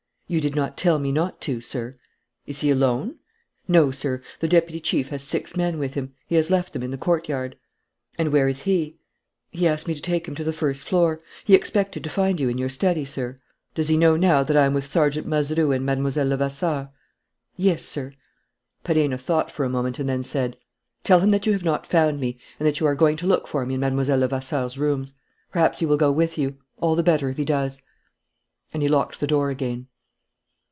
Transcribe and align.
"You 0.31 0.39
did 0.39 0.55
not 0.55 0.77
tell 0.77 0.97
me 0.97 1.11
not 1.11 1.41
to, 1.41 1.59
sir." 1.59 1.97
"Is 2.47 2.61
he 2.61 2.69
alone?" 2.69 3.15
"No, 3.67 3.91
sir, 3.91 4.21
the 4.39 4.47
deputy 4.47 4.79
chief 4.79 5.09
has 5.09 5.23
six 5.25 5.57
men 5.57 5.77
with 5.77 5.95
him. 5.95 6.13
He 6.25 6.35
has 6.35 6.49
left 6.49 6.71
them 6.71 6.81
in 6.83 6.91
the 6.91 6.97
courtyard." 6.97 7.57
"And 8.17 8.31
where 8.31 8.47
is 8.47 8.61
he?" 8.61 8.95
"He 9.49 9.67
asked 9.67 9.89
me 9.89 9.93
to 9.93 10.01
take 10.01 10.25
him 10.29 10.35
to 10.35 10.45
the 10.45 10.53
first 10.53 10.87
floor. 10.87 11.19
He 11.43 11.53
expected 11.53 12.01
to 12.05 12.09
find 12.09 12.39
you 12.39 12.47
in 12.47 12.57
your 12.57 12.69
study, 12.69 13.03
sir." 13.03 13.41
"Does 13.75 13.89
he 13.89 13.97
know 13.97 14.15
now 14.15 14.41
that 14.41 14.55
I 14.55 14.63
am 14.65 14.73
with 14.73 14.85
Sergeant 14.85 15.27
Mazeroux 15.27 15.73
and 15.73 15.85
Mlle. 15.85 16.25
Levasseur?" 16.25 16.89
"Yes, 17.57 17.83
sir." 17.83 18.13
Perenna 18.85 19.17
thought 19.17 19.51
for 19.51 19.65
a 19.65 19.69
moment 19.69 19.99
and 19.99 20.07
then 20.07 20.23
said: 20.23 20.55
"Tell 21.03 21.19
him 21.19 21.31
that 21.31 21.45
you 21.45 21.51
have 21.51 21.65
not 21.65 21.85
found 21.85 22.21
me 22.21 22.39
and 22.57 22.65
that 22.65 22.79
you 22.79 22.85
are 22.85 22.95
going 22.95 23.17
to 23.17 23.27
look 23.27 23.49
for 23.49 23.65
me 23.65 23.73
in 23.73 23.81
Mlle. 23.81 24.17
Levasseur's 24.17 24.77
rooms. 24.77 25.13
Perhaps 25.51 25.79
he 25.79 25.85
will 25.85 25.97
go 25.97 26.09
with 26.09 26.37
you. 26.37 26.55
All 26.77 26.95
the 26.95 27.03
better 27.03 27.27
if 27.27 27.35
he 27.37 27.43
does." 27.43 27.81
And 28.73 28.81
he 28.81 28.87
locked 28.87 29.19
the 29.19 29.27
door 29.27 29.49
again. 29.49 29.87